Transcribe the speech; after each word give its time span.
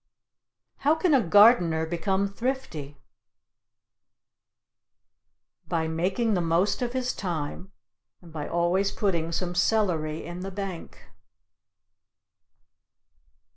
How 0.77 0.95
can 0.95 1.13
a 1.13 1.21
gardener 1.21 1.85
become 1.85 2.27
thrifty? 2.27 2.97
By 5.67 5.87
making 5.87 6.33
the 6.33 6.41
most 6.41 6.81
of 6.81 6.93
his 6.93 7.13
thyme, 7.13 7.71
and 8.19 8.33
by 8.33 8.47
always 8.47 8.91
putting 8.91 9.31
some 9.31 9.53
celery 9.53 10.25
in 10.25 10.39
the 10.39 10.49
bank. 10.49 11.03